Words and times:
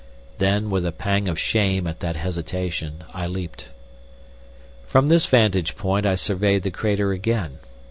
Then 0.39 0.71
with 0.71 0.83
a 0.87 0.91
pang 0.91 1.27
of 1.27 1.37
shame 1.37 1.85
at 1.85 1.99
that 1.99 2.15
hesitation, 2.15 3.03
I 3.13 3.27
leapt.... 3.27 3.67
From 4.87 5.09
this 5.09 5.27
vantage 5.27 5.75
point 5.77 6.07
I 6.07 6.15
surveyed 6.15 6.63
the 6.63 6.71
crater 6.71 7.11
again. 7.11 7.59